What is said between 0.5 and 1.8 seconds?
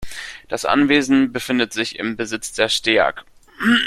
Anwesen befindet